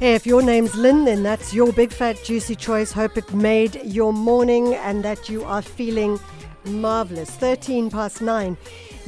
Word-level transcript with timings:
Hey, 0.00 0.14
if 0.14 0.28
your 0.28 0.42
name's 0.42 0.76
Lynn, 0.76 1.04
then 1.04 1.24
that's 1.24 1.52
your 1.52 1.72
big 1.72 1.90
fat 1.90 2.22
juicy 2.22 2.54
choice. 2.54 2.92
Hope 2.92 3.18
it 3.18 3.34
made 3.34 3.84
your 3.84 4.12
morning 4.12 4.76
and 4.76 5.04
that 5.04 5.28
you 5.28 5.42
are 5.42 5.60
feeling 5.60 6.20
marvelous. 6.66 7.30
13 7.30 7.90
past 7.90 8.22
9. 8.22 8.56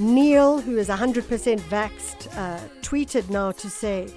Neil, 0.01 0.61
who 0.61 0.79
is 0.79 0.89
100% 0.89 1.61
vaxxed, 1.61 2.37
uh, 2.37 2.59
tweeted 2.83 3.31
now 3.31 3.53
to 3.53 3.71
say, 3.71 4.13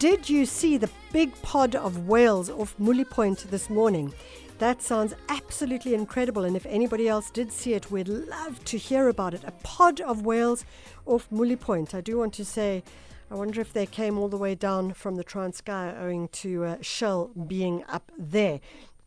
Did 0.00 0.28
you 0.28 0.44
see 0.44 0.76
the 0.76 0.90
big 1.12 1.40
pod 1.42 1.76
of 1.76 2.08
whales 2.08 2.50
off 2.50 2.74
Mouille 2.78 3.08
Point 3.08 3.48
this 3.52 3.70
morning? 3.70 4.12
That 4.58 4.82
sounds 4.82 5.14
absolutely 5.28 5.94
incredible. 5.94 6.42
And 6.44 6.56
if 6.56 6.66
anybody 6.66 7.06
else 7.06 7.30
did 7.30 7.52
see 7.52 7.74
it, 7.74 7.92
we'd 7.92 8.08
love 8.08 8.64
to 8.64 8.76
hear 8.76 9.06
about 9.06 9.34
it. 9.34 9.44
A 9.46 9.52
pod 9.62 10.00
of 10.00 10.26
whales 10.26 10.64
off 11.06 11.28
Mouille 11.30 11.60
Point. 11.60 11.94
I 11.94 12.00
do 12.00 12.18
want 12.18 12.34
to 12.34 12.44
say, 12.44 12.82
I 13.30 13.34
wonder 13.34 13.60
if 13.60 13.72
they 13.72 13.86
came 13.86 14.18
all 14.18 14.28
the 14.28 14.38
way 14.38 14.54
down 14.54 14.94
from 14.94 15.16
the 15.16 15.24
Transkei 15.24 16.00
owing 16.00 16.28
to 16.28 16.64
uh, 16.64 16.76
Shell 16.80 17.30
being 17.46 17.84
up 17.86 18.10
there. 18.16 18.60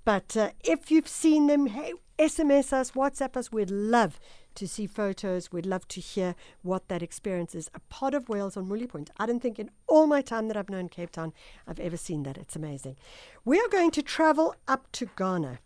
But 0.06 0.38
uh, 0.38 0.52
if 0.64 0.92
you've 0.92 1.08
seen 1.08 1.48
them, 1.48 1.68
hey, 1.68 1.94
SMS 2.20 2.72
us, 2.72 2.92
WhatsApp 2.92 3.36
us. 3.36 3.52
We'd 3.52 3.72
love 3.72 4.20
to 4.54 4.68
see 4.68 4.86
photos. 4.86 5.52
We'd 5.52 5.66
love 5.66 5.88
to 5.88 6.00
hear 6.00 6.36
what 6.62 6.88
that 6.88 7.02
experience 7.02 7.56
is. 7.56 7.72
A 7.74 7.80
pod 7.90 8.14
of 8.14 8.30
whales 8.30 8.56
on 8.56 8.68
Mouille 8.68 8.88
Point. 8.88 9.10
I 9.18 9.26
don't 9.26 9.40
think 9.42 9.58
in 9.58 9.72
all 9.88 10.06
my 10.06 10.22
time 10.22 10.48
that 10.48 10.58
I've 10.58 10.70
known 10.70 10.88
Cape 10.88 11.12
Town, 11.12 11.34
I've 11.68 11.80
ever 11.80 11.98
seen 11.98 12.22
that. 12.24 12.38
It's 12.38 12.56
amazing. 12.56 12.98
We 13.44 13.60
are 13.60 13.68
going 13.70 13.90
to 13.92 14.04
travel 14.04 14.56
up 14.68 14.92
to 14.94 15.10
Ghana. 15.18 15.60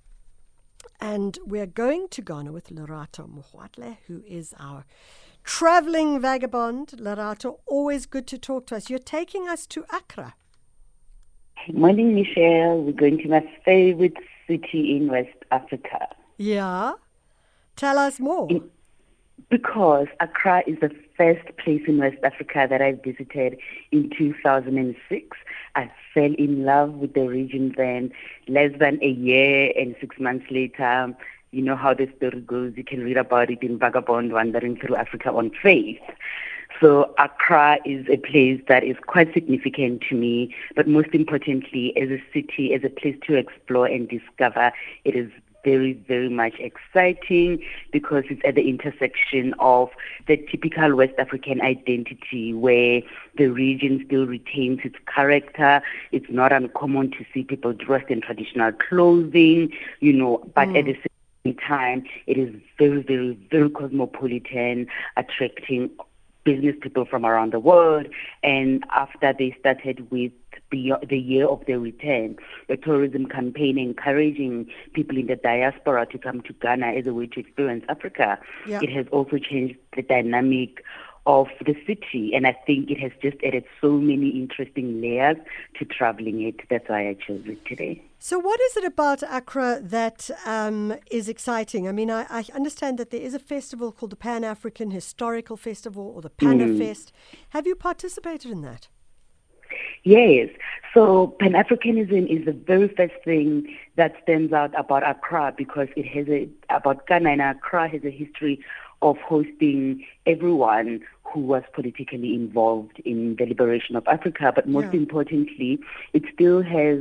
And 1.02 1.38
we're 1.46 1.66
going 1.66 2.08
to 2.10 2.22
Ghana 2.22 2.54
with 2.54 2.70
Lerato 2.70 3.28
Mogoatlhe, 3.28 3.98
who 4.08 4.24
is 4.26 4.54
our 4.58 4.86
traveling 5.46 6.20
vagabond. 6.20 6.90
Lerato. 6.98 7.60
always 7.66 8.06
good 8.06 8.28
to 8.28 8.38
talk 8.38 8.68
to 8.68 8.76
us. 8.76 8.90
You're 8.90 9.00
taking 9.00 9.48
us 9.48 9.66
to 9.68 9.86
Accra. 9.94 10.34
Morning, 11.72 12.14
Michelle. 12.14 12.82
We're 12.82 12.92
going 12.92 13.20
to 13.20 13.30
my 13.30 13.48
favorite 13.64 14.18
city 14.48 14.98
in 14.98 15.08
West 15.08 15.38
Africa. 15.52 16.08
Yeah. 16.38 16.94
Tell 17.76 17.98
us 17.98 18.20
more. 18.20 18.48
In, 18.50 18.70
because 19.50 20.08
Accra 20.20 20.64
is 20.68 20.80
the 20.80 20.92
first 21.18 21.46
place 21.58 21.82
in 21.88 21.98
West 21.98 22.18
Africa 22.24 22.68
that 22.70 22.82
I 22.82 22.94
visited 22.94 23.58
in 23.92 24.10
2006. 24.18 25.38
I 25.76 25.92
fell 26.14 26.34
in 26.38 26.64
love 26.64 26.94
with 26.94 27.14
the 27.14 27.28
region 27.28 27.74
then. 27.78 28.12
Less 28.48 28.72
than 28.80 29.00
a 29.02 29.10
year 29.10 29.72
and 29.78 29.96
six 30.00 30.20
months 30.20 30.46
later, 30.50 31.16
you 31.56 31.62
know 31.62 31.78
how 31.78 31.94
the 31.94 32.10
story 32.18 32.42
goes. 32.42 32.74
You 32.76 32.84
can 32.84 33.02
read 33.02 33.16
about 33.16 33.50
it 33.50 33.64
in 33.64 33.80
Vagabond 33.80 34.34
Wandering 34.34 34.76
Through 34.76 34.98
Africa 34.98 35.32
on 35.32 35.52
Faith. 35.64 36.02
So 36.82 37.16
Accra 37.18 37.78
is 37.86 38.06
a 38.10 38.18
place 38.18 38.62
that 38.68 38.84
is 38.84 38.98
quite 39.08 39.34
significant 39.34 40.04
to 40.10 40.16
me, 40.16 40.54
but 40.76 40.86
most 40.86 41.14
importantly, 41.14 41.96
as 41.96 42.10
a 42.10 42.22
city, 42.34 42.74
as 42.74 42.84
a 42.84 42.90
place 42.90 43.16
to 43.28 43.36
explore 43.36 43.86
and 43.86 44.10
discover, 44.10 44.74
it 45.06 45.16
is 45.16 45.32
very, 45.64 45.94
very 45.94 46.30
much 46.30 46.56
exciting 46.60 47.64
because 47.92 48.26
it's 48.30 48.42
at 48.46 48.56
the 48.56 48.70
intersection 48.70 49.54
of 49.60 49.90
the 50.28 50.38
typical 50.38 50.96
West 50.96 51.14
African 51.18 51.62
identity 51.62 52.54
where 52.54 53.02
the 53.38 53.48
region 53.48 54.04
still 54.06 54.28
retains 54.28 54.82
its 54.84 54.98
character. 55.14 55.82
It's 56.12 56.30
not 56.30 56.52
uncommon 56.52 57.12
to 57.12 57.26
see 57.34 57.44
people 57.44 57.74
dressed 57.74 58.10
in 58.10 58.22
traditional 58.22 58.74
clothing, 58.74 59.74
you 60.02 60.14
know, 60.14 60.44
but 60.54 60.68
mm. 60.68 60.80
at 60.80 60.86
the 60.86 60.94
same 60.94 61.15
time, 61.54 62.04
it 62.28 62.38
is 62.38 62.54
very, 62.78 63.02
very, 63.02 63.38
very 63.52 63.70
cosmopolitan, 63.70 64.88
attracting 65.18 65.90
business 66.44 66.76
people 66.80 67.06
from 67.06 67.26
around 67.26 67.52
the 67.52 67.60
world. 67.60 68.08
And 68.44 68.84
after 68.96 69.34
they 69.38 69.56
started 69.60 70.10
with 70.12 70.32
the 70.72 71.18
year 71.18 71.48
of 71.48 71.66
their 71.66 71.80
return, 71.80 72.36
the 72.68 72.78
tourism 72.78 73.28
campaign 73.28 73.78
encouraging 73.78 74.70
people 74.94 75.18
in 75.18 75.28
the 75.28 75.36
diaspora 75.36 76.06
to 76.08 76.18
come 76.18 76.42
to 76.42 76.54
Ghana 76.54 76.88
as 76.88 77.08
a 77.08 77.14
way 77.14 77.28
to 77.28 77.40
experience 77.40 77.86
Africa, 77.90 78.38
yeah. 78.68 78.80
it 78.82 78.90
has 78.90 79.06
also 79.12 79.38
changed 79.38 79.76
the 79.96 80.02
dynamic 80.02 80.84
of 81.26 81.48
the 81.66 81.76
city. 81.88 82.32
And 82.36 82.46
I 82.46 82.54
think 82.66 82.92
it 82.92 83.00
has 83.00 83.12
just 83.22 83.38
added 83.44 83.66
so 83.82 83.92
many 83.92 84.30
interesting 84.30 85.02
layers 85.02 85.38
to 85.80 85.86
traveling 85.86 86.42
it. 86.42 86.56
That's 86.70 86.88
why 86.88 87.10
I 87.10 87.14
chose 87.16 87.44
it 87.46 87.66
today. 87.66 88.02
So, 88.20 88.40
what 88.40 88.60
is 88.60 88.78
it 88.78 88.86
about 88.86 89.24
Accra 89.24 89.80
that 89.82 90.30
um, 90.46 90.96
is 91.12 91.30
exciting? 91.30 91.88
I 91.88 91.92
mean, 91.92 92.10
I, 92.10 92.26
I, 92.30 92.46
understand 92.54 92.98
that 92.98 93.12
there 93.12 93.22
is 93.22 93.34
a 93.34 93.40
festival 93.40 93.92
called 93.92 94.12
the 94.12 94.16
Pan 94.16 94.44
African 94.44 94.92
Historical 94.92 95.58
Festival 95.58 96.12
or 96.16 96.22
the 96.22 96.30
PANAFest. 96.30 96.80
Mm. 96.80 97.12
Have 97.50 97.68
you 97.68 97.76
participated 97.76 98.52
in 98.52 98.62
that? 98.62 98.88
Yes. 100.04 100.50
So 100.94 101.36
Pan 101.40 101.54
Africanism 101.54 102.30
is 102.30 102.46
the 102.46 102.54
very 102.54 102.88
first 102.88 103.16
thing 103.24 103.76
that 103.96 104.16
stands 104.24 104.54
out 104.54 104.72
about 104.80 105.08
Accra 105.08 105.54
because 105.58 105.88
it 105.96 106.06
has 106.06 106.28
a 106.30 106.48
about 106.70 107.08
Ghana 107.08 107.30
and 107.32 107.42
Accra 107.42 107.90
has 107.90 108.04
a 108.04 108.12
history 108.12 108.64
of 109.02 109.18
hosting 109.18 110.06
everyone 110.26 111.02
who 111.26 111.42
was 111.42 111.64
politically 111.74 112.34
involved 112.34 113.00
in 113.06 113.36
the 113.36 113.46
liberation 113.46 113.96
of 113.96 114.08
Africa. 114.08 114.52
But 114.54 114.68
most 114.68 114.94
yeah. 114.94 115.00
importantly, 115.00 115.80
it 116.14 116.24
still 116.34 116.62
has 116.62 117.00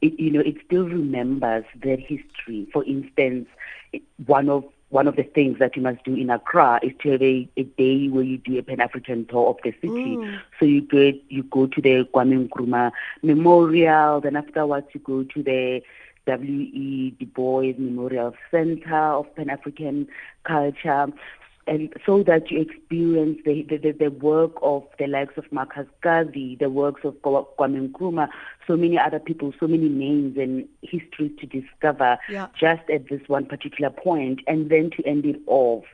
it, 0.00 0.18
you 0.18 0.30
know, 0.30 0.40
it 0.40 0.56
still 0.64 0.88
remembers 0.88 1.64
their 1.82 1.96
history. 1.96 2.66
For 2.72 2.84
instance, 2.84 3.48
one 4.26 4.48
of 4.48 4.64
one 4.88 5.06
of 5.06 5.14
the 5.14 5.22
things 5.22 5.58
that 5.60 5.76
you 5.76 5.82
must 5.82 6.02
do 6.04 6.14
in 6.16 6.30
Accra 6.30 6.80
is 6.82 6.92
to 7.02 7.12
have 7.12 7.22
a, 7.22 7.48
a 7.56 7.62
day 7.62 8.08
where 8.08 8.24
you 8.24 8.38
do 8.38 8.58
a 8.58 8.62
Pan 8.62 8.80
African 8.80 9.24
tour 9.26 9.50
of 9.50 9.56
the 9.62 9.70
city. 9.80 10.16
Mm. 10.16 10.40
So 10.58 10.64
you 10.64 10.82
go 10.82 11.12
you 11.28 11.42
go 11.44 11.66
to 11.66 11.80
the 11.80 12.08
Kwame 12.12 12.48
Nkrumah 12.48 12.90
Memorial, 13.22 14.20
then 14.20 14.36
afterwards 14.36 14.88
you 14.92 15.00
go 15.00 15.22
to 15.22 15.42
the 15.42 15.82
W. 16.26 16.60
E. 16.72 17.14
Du 17.18 17.26
Bois 17.26 17.74
Memorial 17.78 18.34
Center 18.50 18.96
of 18.96 19.34
Pan 19.36 19.50
African 19.50 20.08
Culture 20.44 21.06
and 21.66 21.92
so 22.04 22.22
that 22.22 22.50
you 22.50 22.60
experience 22.60 23.38
the, 23.44 23.62
the, 23.62 23.92
the, 23.92 24.10
work 24.10 24.52
of 24.62 24.84
the 24.98 25.06
likes 25.06 25.36
of 25.36 25.44
Marcus 25.52 25.86
Garvey, 26.02 26.56
the 26.58 26.70
works 26.70 27.02
of 27.04 27.14
Kwame 27.22 27.90
Nkrumah, 27.90 28.28
so 28.66 28.76
many 28.76 28.98
other 28.98 29.18
people, 29.18 29.52
so 29.60 29.66
many 29.66 29.88
names 29.88 30.36
and 30.36 30.66
histories 30.82 31.32
to 31.38 31.46
discover 31.46 32.18
yeah. 32.28 32.48
just 32.58 32.82
at 32.90 33.08
this 33.08 33.20
one 33.28 33.46
particular 33.46 33.90
point. 33.90 34.40
And 34.46 34.70
then 34.70 34.90
to 34.96 35.06
end 35.06 35.26
it 35.26 35.40
off, 35.46 35.84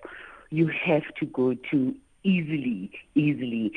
you 0.51 0.69
have 0.69 1.13
to 1.19 1.27
go 1.27 1.55
to 1.71 1.95
easily, 2.23 2.91
easily. 3.15 3.73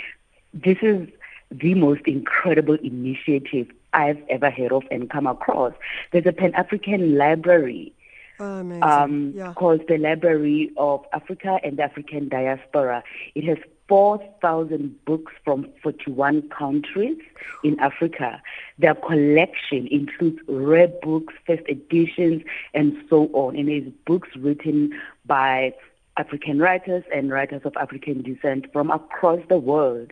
This 0.53 0.77
is 0.81 1.07
the 1.51 1.73
most 1.73 2.01
incredible 2.05 2.75
initiative 2.75 3.67
I've 3.93 4.21
ever 4.29 4.51
heard 4.51 4.71
of 4.71 4.83
and 4.91 5.09
come 5.09 5.25
across. 5.27 5.73
There's 6.11 6.27
a 6.27 6.33
Pan 6.33 6.53
African 6.53 7.17
library 7.17 7.93
Oh, 8.39 8.59
um, 8.81 9.33
yeah. 9.35 9.53
called 9.53 9.81
the 9.87 9.97
Library 9.97 10.71
of 10.77 11.05
Africa 11.11 11.59
and 11.63 11.79
African 11.79 12.29
Diaspora. 12.29 13.03
It 13.35 13.43
has 13.45 13.57
4,000 13.89 15.03
books 15.05 15.33
from 15.43 15.67
41 15.83 16.47
countries 16.49 17.17
in 17.63 17.77
Africa. 17.79 18.41
Their 18.77 18.95
collection 18.95 19.87
includes 19.87 20.39
rare 20.47 20.87
books, 20.87 21.33
first 21.45 21.63
editions, 21.67 22.43
and 22.73 22.95
so 23.09 23.29
on. 23.33 23.57
And 23.57 23.67
it's 23.67 23.89
books 24.05 24.29
written 24.37 24.97
by 25.25 25.73
African 26.17 26.59
writers 26.59 27.03
and 27.13 27.31
writers 27.31 27.63
of 27.65 27.75
African 27.77 28.21
descent 28.21 28.71
from 28.71 28.91
across 28.91 29.39
the 29.49 29.57
world. 29.57 30.11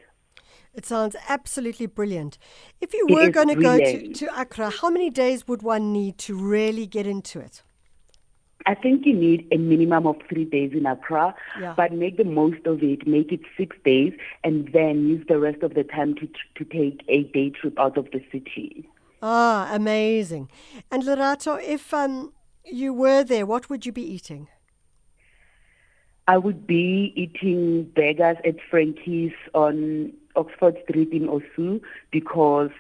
It 0.74 0.86
sounds 0.86 1.16
absolutely 1.28 1.86
brilliant. 1.86 2.38
If 2.82 2.94
you 2.94 3.08
were 3.10 3.30
going 3.30 3.48
to 3.48 3.56
go 3.56 3.78
to, 3.78 4.14
to 4.14 4.42
Accra, 4.42 4.70
how 4.70 4.90
many 4.90 5.10
days 5.10 5.48
would 5.48 5.64
one 5.64 5.92
need 5.92 6.18
to 6.20 6.36
really 6.36 6.86
get 6.86 7.08
into 7.08 7.40
it? 7.40 7.64
I 8.68 8.76
think 8.76 9.06
you 9.06 9.14
need 9.14 9.48
a 9.54 9.58
minimum 9.58 10.06
of 10.06 10.18
three 10.30 10.44
days 10.44 10.74
in 10.74 10.86
Accra, 10.86 11.34
yeah. 11.60 11.74
but 11.78 11.94
make 11.94 12.18
the 12.18 12.26
most 12.26 12.66
of 12.66 12.84
it. 12.84 13.08
Make 13.08 13.32
it 13.32 13.40
six 13.56 13.78
days, 13.86 14.12
and 14.44 14.70
then 14.74 15.08
use 15.08 15.26
the 15.28 15.40
rest 15.40 15.64
of 15.64 15.74
the 15.74 15.86
time 15.86 16.16
to 16.16 16.28
to 16.56 16.66
take 16.66 17.02
a 17.08 17.24
day 17.24 17.50
trip 17.50 17.80
out 17.80 17.98
of 17.98 18.12
the 18.12 18.22
city. 18.30 18.90
Ah, 19.22 19.74
amazing! 19.74 20.50
And 20.92 21.04
Lerato, 21.04 21.56
if 21.64 21.94
um, 21.94 22.34
you 22.66 22.94
were 22.94 23.24
there, 23.24 23.46
what 23.46 23.70
would 23.70 23.86
you 23.86 23.94
be 23.94 24.04
eating? 24.04 24.50
I 26.28 26.38
would 26.38 26.68
be 26.68 27.14
eating 27.16 27.86
burgers 27.96 28.36
at 28.44 28.58
Frankie's 28.70 29.32
on 29.54 30.12
Oxford 30.36 30.76
Street 30.84 31.14
in 31.14 31.30
Osu 31.30 31.80
because 32.12 32.72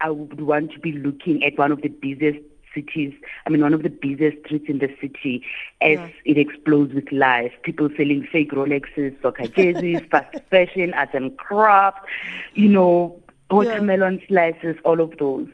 I 0.00 0.10
would 0.10 0.40
want 0.40 0.70
to 0.72 0.78
be 0.78 0.92
looking 0.92 1.44
at 1.44 1.58
one 1.58 1.72
of 1.72 1.82
the 1.82 1.88
busiest 1.88 2.38
cities, 2.74 3.12
I 3.46 3.50
mean, 3.50 3.60
one 3.60 3.74
of 3.74 3.82
the 3.82 3.90
busiest 3.90 4.38
streets 4.44 4.66
in 4.68 4.78
the 4.78 4.88
city 5.00 5.44
as 5.80 5.98
yeah. 5.98 6.08
it 6.24 6.38
explodes 6.38 6.94
with 6.94 7.10
life. 7.12 7.52
People 7.62 7.88
selling 7.96 8.26
fake 8.30 8.52
Rolexes, 8.52 9.20
soccer 9.22 9.48
jerseys, 9.48 10.00
fast 10.10 10.38
fashion, 10.50 10.94
art 10.94 11.14
and 11.14 11.36
craft, 11.38 11.98
you 12.54 12.68
know, 12.68 13.20
watermelon 13.50 14.20
yeah. 14.20 14.28
slices, 14.28 14.76
all 14.84 15.00
of 15.00 15.16
those. 15.18 15.48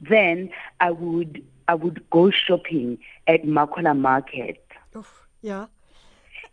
Then 0.00 0.50
I 0.80 0.90
would 0.90 1.44
I 1.68 1.74
would 1.74 2.02
go 2.10 2.30
shopping 2.30 2.98
at 3.26 3.44
Makola 3.44 3.98
Market. 3.98 4.64
Oof, 4.96 5.26
yeah. 5.42 5.66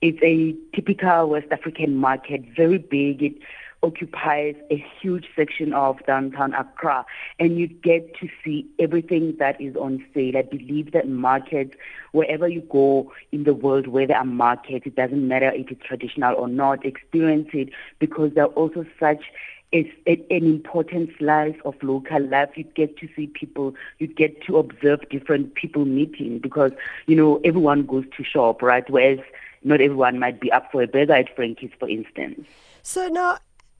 It's 0.01 0.19
a 0.23 0.55
typical 0.75 1.29
West 1.29 1.47
African 1.51 1.97
market, 1.97 2.43
very 2.55 2.77
big. 2.77 3.21
It 3.21 3.33
occupies 3.81 4.55
a 4.71 4.83
huge 5.01 5.27
section 5.35 5.73
of 5.73 5.97
downtown 6.05 6.53
Accra, 6.53 7.05
and 7.39 7.57
you 7.57 7.67
get 7.67 8.15
to 8.17 8.27
see 8.43 8.67
everything 8.79 9.35
that 9.39 9.59
is 9.59 9.75
on 9.75 10.03
sale. 10.13 10.37
I 10.37 10.41
believe 10.41 10.91
that 10.91 11.07
markets, 11.07 11.75
wherever 12.11 12.47
you 12.47 12.61
go 12.61 13.11
in 13.31 13.43
the 13.43 13.53
world 13.53 13.87
where 13.87 14.07
there 14.07 14.17
are 14.17 14.25
markets, 14.25 14.85
it 14.85 14.95
doesn't 14.95 15.27
matter 15.27 15.51
if 15.51 15.71
it's 15.71 15.83
traditional 15.85 16.35
or 16.35 16.47
not, 16.47 16.85
experience 16.85 17.49
it 17.53 17.69
because 17.99 18.33
there 18.33 18.45
are 18.45 18.53
also 18.53 18.85
such 18.99 19.23
it's 19.71 19.89
an 20.07 20.45
important 20.45 21.11
slice 21.19 21.55
of 21.63 21.75
local 21.83 22.27
life. 22.27 22.49
You 22.55 22.63
get 22.63 22.97
to 22.97 23.09
see 23.15 23.27
people, 23.27 23.75
you 23.99 24.07
get 24.07 24.41
to 24.47 24.57
observe 24.57 25.07
different 25.09 25.53
people 25.53 25.85
meeting 25.85 26.39
because, 26.39 26.71
you 27.05 27.15
know, 27.15 27.39
everyone 27.43 27.85
goes 27.85 28.05
to 28.17 28.23
shop, 28.23 28.63
right? 28.63 28.89
Whereas 28.89 29.19
not 29.63 29.79
everyone 29.79 30.17
might 30.17 30.39
be 30.39 30.51
up 30.51 30.71
for 30.71 30.81
a 30.81 30.87
burger 30.87 31.13
at 31.13 31.35
Frankie's, 31.35 31.71
for 31.77 31.87
instance. 31.87 32.47
So 32.81 33.09
now, 33.09 33.37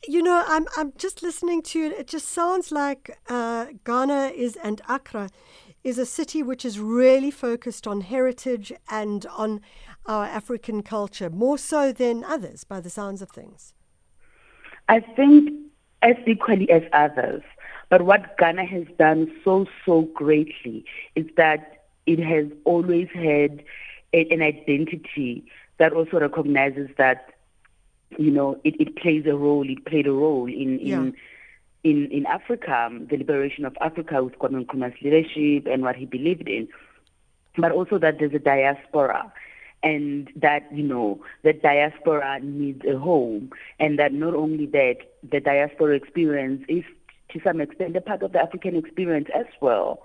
you 0.08 0.22
know, 0.22 0.44
I'm 0.48 0.66
I'm 0.78 0.94
just 0.98 1.22
listening 1.24 1.62
to 1.64 1.80
it. 1.86 1.92
It 1.94 2.08
just 2.08 2.30
sounds 2.30 2.72
like 2.72 3.18
uh, 3.30 3.68
Ghana 3.84 4.32
is 4.36 4.56
and 4.58 4.82
Accra 4.88 5.30
is 5.84 5.98
a 5.98 6.06
city 6.06 6.44
which 6.44 6.66
is 6.66 6.80
really 6.80 7.32
focused 7.32 7.88
on 7.88 8.02
heritage 8.02 8.72
and 8.90 9.26
on 9.28 9.62
our 10.06 10.26
African 10.26 10.84
culture 10.84 11.30
more 11.30 11.58
so 11.58 11.92
than 11.92 12.24
others, 12.24 12.64
by 12.64 12.80
the 12.82 12.90
sounds 12.90 13.22
of 13.22 13.30
things. 13.30 13.74
I 14.88 15.00
think 15.00 15.52
as 16.02 16.16
equally 16.26 16.70
as 16.72 16.84
others. 16.94 17.44
But 17.90 18.04
what 18.04 18.38
Ghana 18.38 18.66
has 18.66 18.86
done 18.98 19.32
so, 19.44 19.66
so 19.86 20.02
greatly 20.14 20.86
is 21.16 21.26
that 21.38 21.86
it 22.06 22.20
has 22.20 22.46
always 22.64 23.08
had 23.14 23.64
an 24.14 24.42
identity 24.42 25.46
that 25.78 25.94
also 25.94 26.20
recognizes 26.20 26.90
that, 26.98 27.34
you 28.18 28.32
know, 28.32 28.60
it, 28.64 28.80
it 28.80 28.96
plays 28.96 29.26
a 29.26 29.36
role, 29.36 29.70
it 29.70 29.86
played 29.86 30.08
a 30.08 30.12
role 30.12 30.48
in, 30.48 30.80
Yeah. 30.80 30.98
in 30.98 31.16
in, 31.84 32.12
in 32.12 32.26
Africa, 32.26 32.90
the 33.10 33.16
liberation 33.16 33.64
of 33.64 33.78
Africa 33.80 34.22
with 34.22 34.38
Kwame 34.38 34.66
Nkrumah's 34.66 35.02
leadership 35.02 35.66
and 35.66 35.82
what 35.82 35.96
he 35.96 36.06
believed 36.06 36.50
in, 36.50 36.68
but 37.58 37.72
also 37.72 37.98
that 38.00 38.20
there's 38.20 38.34
a 38.34 38.40
diaspora 38.40 39.32
and 39.82 40.30
that, 40.36 40.68
you 40.74 40.84
know, 40.84 41.24
the 41.44 41.54
diaspora 41.54 42.40
needs 42.42 42.84
a 42.86 42.98
home 42.98 43.50
and 43.80 43.98
that 43.98 44.12
not 44.12 44.34
only 44.36 44.66
that, 44.66 44.98
the 45.24 45.40
diaspora 45.40 45.96
experience 45.96 46.66
is 46.68 46.84
to 47.30 47.40
some 47.46 47.62
extent 47.62 47.96
a 47.96 48.02
part 48.02 48.24
of 48.24 48.34
the 48.34 48.42
African 48.42 48.76
experience 48.76 49.30
as 49.34 49.46
well. 49.62 50.04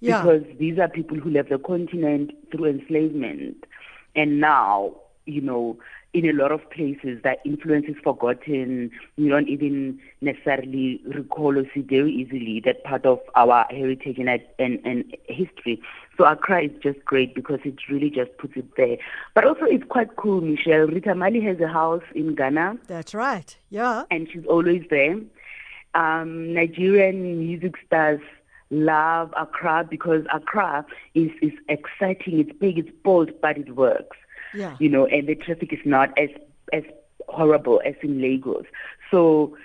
Yeah. 0.00 0.20
Because 0.20 0.42
these 0.58 0.78
are 0.78 0.88
people 0.88 1.18
who 1.18 1.30
left 1.30 1.48
the 1.48 1.58
continent 1.58 2.32
through 2.50 2.66
enslavement. 2.66 3.64
And 4.14 4.40
now, 4.40 4.96
you 5.24 5.40
know, 5.40 5.78
in 6.14 6.24
a 6.28 6.32
lot 6.32 6.52
of 6.52 6.68
places 6.70 7.20
that 7.24 7.40
influence 7.44 7.86
is 7.88 7.96
forgotten. 8.02 8.90
You 9.16 9.28
don't 9.28 9.48
even 9.48 9.98
necessarily 10.20 11.00
recall 11.04 11.58
or 11.58 11.64
see 11.74 11.80
very 11.80 12.12
easily 12.12 12.62
that 12.64 12.84
part 12.84 13.04
of 13.04 13.18
our 13.34 13.66
heritage 13.68 14.18
and, 14.18 14.28
and, 14.58 14.80
and 14.84 15.16
history. 15.28 15.82
So 16.16 16.24
Accra 16.24 16.62
is 16.62 16.70
just 16.80 17.04
great 17.04 17.34
because 17.34 17.58
it 17.64 17.74
really 17.90 18.10
just 18.10 18.36
puts 18.38 18.56
it 18.56 18.76
there. 18.76 18.96
But 19.34 19.44
also 19.44 19.64
it's 19.64 19.84
quite 19.88 20.14
cool, 20.16 20.40
Michelle. 20.40 20.86
Rita 20.86 21.14
Marley 21.16 21.40
has 21.40 21.58
a 21.60 21.66
house 21.68 22.04
in 22.14 22.36
Ghana 22.36 22.78
That's 22.86 23.12
right. 23.12 23.56
Yeah. 23.70 24.04
and 24.12 24.28
she's 24.32 24.46
always 24.46 24.84
there. 24.90 25.18
Um, 25.94 26.54
Nigerian 26.54 27.40
music 27.40 27.74
stars 27.84 28.20
love 28.70 29.34
Accra 29.36 29.84
because 29.88 30.24
Accra 30.32 30.86
is, 31.14 31.30
is 31.42 31.52
exciting, 31.68 32.40
it's 32.40 32.52
big, 32.58 32.78
it's 32.78 32.90
bold, 33.02 33.30
but 33.40 33.58
it 33.58 33.74
works. 33.76 34.16
Yeah. 34.54 34.76
You 34.78 34.88
know, 34.88 35.06
and 35.06 35.26
the 35.28 35.34
traffic 35.34 35.72
is 35.72 35.80
not 35.84 36.16
as 36.18 36.30
as 36.72 36.84
horrible 37.28 37.80
as 37.84 37.94
in 38.02 38.20
Lagos. 38.20 38.64
So 39.10 39.56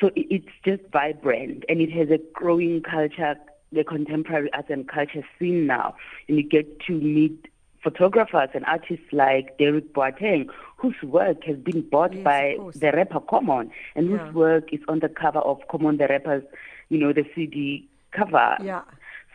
so 0.00 0.10
it's 0.16 0.48
just 0.64 0.82
vibrant 0.92 1.64
and 1.68 1.80
it 1.80 1.90
has 1.92 2.10
a 2.10 2.18
growing 2.32 2.82
culture, 2.82 3.36
the 3.72 3.84
contemporary 3.84 4.52
arts 4.52 4.70
and 4.70 4.88
culture 4.88 5.24
scene 5.38 5.66
now. 5.66 5.94
And 6.28 6.36
you 6.36 6.42
get 6.42 6.80
to 6.86 6.92
meet 6.92 7.46
photographers 7.82 8.48
and 8.54 8.64
artists 8.64 9.04
like 9.12 9.56
Derek 9.58 9.92
Boateng, 9.92 10.48
whose 10.78 11.00
work 11.02 11.44
has 11.44 11.56
been 11.58 11.82
bought 11.82 12.14
Yes, 12.14 12.24
by 12.24 12.56
the 12.74 12.92
rapper 12.92 13.20
Common, 13.20 13.70
and 13.94 14.10
Yeah. 14.10 14.16
whose 14.18 14.34
work 14.34 14.72
is 14.72 14.80
on 14.88 15.00
the 15.00 15.08
cover 15.08 15.40
of 15.40 15.60
Common 15.68 15.98
the 15.98 16.08
Rapper's, 16.08 16.42
you 16.88 16.98
know, 16.98 17.12
the 17.12 17.26
CD 17.34 17.86
cover. 18.10 18.56
Yeah. 18.62 18.82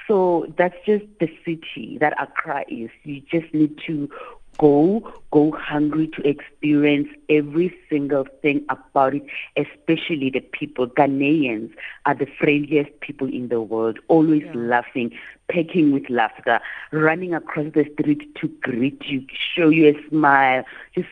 So 0.08 0.52
that's 0.58 0.76
just 0.86 1.06
the 1.20 1.30
city 1.46 2.00
that 2.02 2.20
Accra 2.20 2.66
is. 2.68 2.90
You 3.04 3.22
just 3.32 3.54
need 3.54 3.80
to 3.86 4.10
go, 4.60 5.14
go 5.32 5.52
hungry 5.52 6.08
to 6.16 6.28
experience 6.28 7.08
every 7.30 7.74
single 7.90 8.26
thing 8.42 8.66
about 8.70 9.16
it, 9.16 9.24
especially 9.58 10.30
the 10.30 10.42
people. 10.42 10.88
Ghanaians 10.88 11.72
are 12.06 12.16
the 12.16 12.28
friendliest 12.40 13.00
people 13.02 13.28
in 13.28 13.50
the 13.50 13.62
world, 13.62 14.00
always 14.08 14.44
Yeah. 14.44 14.52
laughing, 14.54 15.12
pecking 15.50 15.92
with 15.92 16.10
laughter, 16.10 16.60
running 16.92 17.34
across 17.34 17.74
the 17.74 17.86
street 17.94 18.36
to 18.36 18.48
greet 18.62 19.06
you, 19.08 19.26
show 19.56 19.70
you 19.70 19.88
a 19.90 20.10
smile, 20.10 20.64
just 20.96 21.10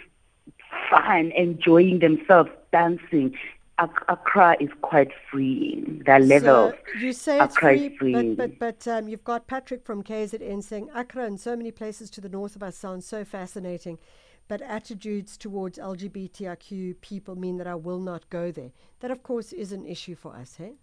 fun, 0.89 1.31
enjoying 1.31 1.99
themselves, 1.99 2.49
dancing. 2.71 3.33
Ac- 3.79 3.91
Accra 4.07 4.57
is 4.59 4.69
quite 4.81 5.11
freeing. 5.29 6.01
There 6.05 6.15
are 6.15 6.19
levels. 6.19 6.73
So 6.93 6.99
you 6.99 7.13
say 7.13 7.39
it's 7.39 7.55
Accra 7.55 7.73
is 7.73 7.79
free, 7.79 7.97
free. 7.97 8.35
but 8.35 8.59
but, 8.59 8.59
but 8.59 8.87
um, 8.87 9.07
you've 9.07 9.23
got 9.23 9.47
Patrick 9.47 9.85
from 9.85 10.03
KZN 10.03 10.63
saying 10.63 10.89
Accra 10.95 11.25
and 11.25 11.39
so 11.39 11.55
many 11.55 11.71
places 11.71 12.09
to 12.11 12.21
the 12.21 12.29
north 12.29 12.55
of 12.55 12.63
us 12.63 12.75
sound 12.75 13.03
so 13.03 13.23
fascinating, 13.23 13.99
but 14.47 14.61
attitudes 14.61 15.37
towards 15.37 15.77
LGBTIQ 15.77 17.01
people 17.01 17.35
mean 17.35 17.57
that 17.57 17.67
I 17.67 17.75
will 17.75 17.99
not 17.99 18.29
go 18.29 18.51
there. 18.51 18.71
That 19.01 19.11
of 19.11 19.21
course 19.21 19.53
is 19.53 19.71
an 19.71 19.85
issue 19.85 20.15
for 20.15 20.35
us, 20.35 20.55
hey? 20.57 20.73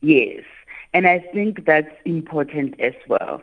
Yes, 0.00 0.44
and 0.94 1.06
I 1.06 1.18
think 1.18 1.64
that's 1.66 1.94
important 2.04 2.80
as 2.80 2.94
well. 3.08 3.42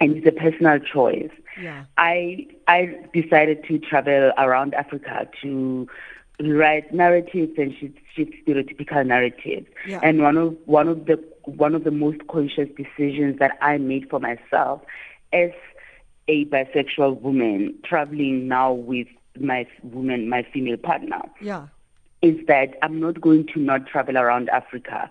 And 0.00 0.16
it's 0.16 0.26
a 0.26 0.32
personal 0.32 0.78
choice. 0.80 1.30
Yeah. 1.60 1.84
I 1.96 2.48
I 2.66 2.96
decided 3.12 3.64
to 3.64 3.78
travel 3.78 4.32
around 4.38 4.74
Africa 4.74 5.28
to 5.42 5.88
write 6.40 6.92
narratives 6.92 7.52
and 7.58 7.74
shift, 7.78 7.98
shift 8.14 8.32
stereotypical 8.46 9.06
narratives. 9.06 9.66
Yeah. 9.86 10.00
And 10.02 10.22
one 10.22 10.36
of 10.36 10.56
one 10.66 10.88
of 10.88 11.06
the 11.06 11.22
one 11.44 11.74
of 11.74 11.84
the 11.84 11.90
most 11.90 12.26
conscious 12.28 12.68
decisions 12.76 13.38
that 13.38 13.52
I 13.60 13.78
made 13.78 14.08
for 14.08 14.18
myself 14.18 14.82
as 15.32 15.50
a 16.26 16.44
bisexual 16.46 17.20
woman 17.20 17.74
traveling 17.84 18.48
now 18.48 18.72
with 18.72 19.08
my 19.38 19.66
woman, 19.82 20.28
my 20.28 20.42
female 20.52 20.76
partner 20.76 21.20
Yeah. 21.40 21.66
is 22.22 22.46
that 22.46 22.78
I'm 22.82 22.98
not 23.00 23.20
going 23.20 23.46
to 23.48 23.60
not 23.60 23.86
travel 23.86 24.16
around 24.16 24.48
Africa 24.48 25.10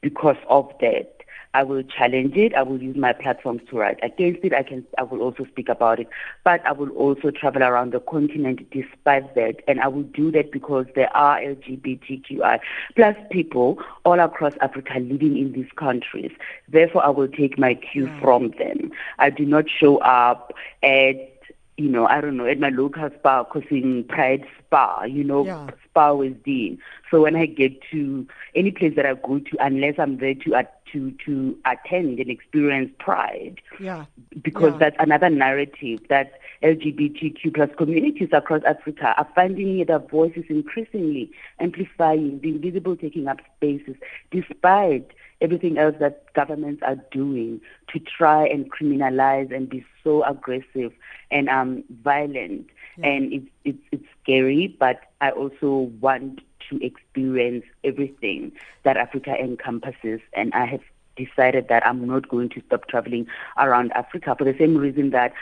because 0.00 0.36
of 0.48 0.72
that. 0.80 1.13
I 1.54 1.62
will 1.62 1.82
challenge 1.84 2.36
it. 2.36 2.52
I 2.54 2.62
will 2.62 2.82
use 2.82 2.96
my 2.96 3.12
platforms 3.12 3.62
to 3.70 3.78
write 3.78 3.98
against 4.02 4.40
it. 4.44 4.52
I 4.52 4.62
can. 4.64 4.84
I 4.98 5.04
will 5.04 5.22
also 5.22 5.44
speak 5.44 5.68
about 5.68 6.00
it, 6.00 6.08
but 6.42 6.64
I 6.66 6.72
will 6.72 6.90
also 6.90 7.30
travel 7.30 7.62
around 7.62 7.92
the 7.92 8.00
continent 8.00 8.68
despite 8.70 9.34
that, 9.36 9.62
and 9.68 9.80
I 9.80 9.88
will 9.88 10.02
do 10.02 10.30
that 10.32 10.50
because 10.52 10.86
there 10.94 11.14
are 11.16 11.38
LGBTQI 11.40 12.58
plus 12.96 13.16
people 13.30 13.78
all 14.04 14.18
across 14.20 14.54
Africa 14.60 14.94
living 14.98 15.38
in 15.38 15.52
these 15.52 15.70
countries. 15.76 16.32
Therefore, 16.68 17.04
I 17.06 17.10
will 17.10 17.28
take 17.28 17.58
my 17.58 17.74
cue 17.74 18.06
Yeah. 18.06 18.20
from 18.20 18.50
them. 18.58 18.90
I 19.18 19.30
do 19.30 19.44
not 19.44 19.70
show 19.70 19.98
up 19.98 20.52
at 20.82 21.33
you 21.76 21.88
know, 21.88 22.06
I 22.06 22.20
don't 22.20 22.36
know, 22.36 22.46
at 22.46 22.58
my 22.60 22.68
local 22.68 23.08
spa, 23.18 23.42
because 23.44 23.68
in 23.70 24.04
Pride 24.04 24.44
Spa, 24.58 25.04
you 25.04 25.24
know, 25.24 25.44
Yeah. 25.44 25.70
spa 25.84 26.12
with 26.14 26.42
Dean. 26.44 26.78
So 27.10 27.22
when 27.22 27.34
I 27.36 27.46
get 27.46 27.80
to 27.90 28.26
any 28.54 28.70
place 28.70 28.94
that 28.96 29.06
I 29.06 29.14
go 29.14 29.38
to, 29.40 29.56
unless 29.60 29.98
I'm 29.98 30.18
there 30.18 30.34
to 30.34 30.54
at 30.54 30.84
to 30.92 31.10
to 31.26 31.58
attend 31.66 32.20
and 32.20 32.30
experience 32.30 32.92
Pride, 32.98 33.60
Yeah. 33.80 34.04
because 34.42 34.72
Yeah. 34.72 34.78
that's 34.78 34.96
another 35.00 35.28
narrative 35.30 36.00
that 36.08 36.38
LGBTQ 36.62 37.50
plus 37.52 37.70
communities 37.76 38.28
across 38.32 38.62
Africa 38.64 39.14
are 39.16 39.26
finding 39.34 39.84
their 39.84 39.98
voices 39.98 40.44
increasingly 40.48 41.30
amplifying, 41.58 42.38
the 42.40 42.50
invisible 42.50 42.96
taking 42.96 43.26
up 43.26 43.40
spaces, 43.56 43.96
despite 44.30 45.10
everything 45.44 45.76
else 45.78 45.94
that 46.00 46.32
governments 46.32 46.82
are 46.84 46.96
doing 47.12 47.60
to 47.92 48.00
try 48.00 48.46
and 48.46 48.72
criminalize 48.72 49.54
and 49.54 49.68
be 49.68 49.84
so 50.02 50.24
aggressive 50.24 50.92
and 51.30 51.48
um, 51.48 51.84
violent. 52.02 52.66
Yeah. 52.96 53.06
And 53.06 53.32
it's, 53.32 53.50
it's, 53.64 53.82
it's 53.92 54.04
scary, 54.22 54.74
but 54.80 55.00
I 55.20 55.30
also 55.30 55.92
want 56.00 56.40
to 56.70 56.84
experience 56.84 57.64
everything 57.84 58.52
that 58.84 58.96
Africa 58.96 59.36
encompasses. 59.38 60.20
And 60.32 60.54
I 60.54 60.64
have 60.64 60.80
decided 61.16 61.68
that 61.68 61.86
I'm 61.86 62.06
not 62.06 62.28
going 62.28 62.48
to 62.50 62.62
stop 62.66 62.88
traveling 62.88 63.26
around 63.58 63.92
Africa 63.92 64.34
for 64.38 64.44
the 64.44 64.56
same 64.58 64.76
reason 64.76 65.10
that 65.10 65.34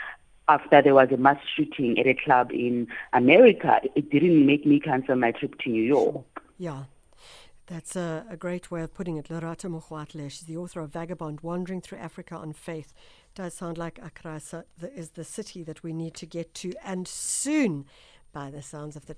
after 0.49 0.81
there 0.81 0.93
was 0.93 1.09
a 1.11 1.17
mass 1.17 1.37
shooting 1.55 1.97
at 1.97 2.07
a 2.07 2.13
club 2.13 2.51
in 2.51 2.87
America, 3.13 3.79
it 3.95 4.09
didn't 4.09 4.45
make 4.45 4.65
me 4.65 4.79
cancel 4.79 5.15
my 5.15 5.31
trip 5.31 5.57
to 5.59 5.69
New 5.69 5.83
York. 5.83 6.25
Yeah. 6.57 6.83
That's 7.67 7.95
a, 7.95 8.25
a 8.29 8.37
great 8.37 8.71
way 8.71 8.81
of 8.81 8.93
putting 8.93 9.17
it. 9.17 9.29
Lerato 9.29 9.69
Mogoatlhe, 9.69 10.29
she's 10.29 10.47
the 10.47 10.57
author 10.57 10.81
of 10.81 10.91
Vagabond, 10.91 11.41
Wandering 11.41 11.81
Through 11.81 11.97
Africa 11.97 12.35
on 12.35 12.53
Faith. 12.53 12.93
Does 13.35 13.53
sound 13.53 13.77
like 13.77 13.99
Accra 13.99 14.41
is 14.95 15.09
the 15.11 15.23
city 15.23 15.63
that 15.63 15.81
we 15.83 15.93
need 15.93 16.13
to 16.15 16.25
get 16.25 16.53
to, 16.55 16.73
and 16.83 17.07
soon, 17.07 17.85
by 18.31 18.49
the 18.49 18.61
sounds 18.61 18.95
of 18.95 19.05
the 19.05 19.11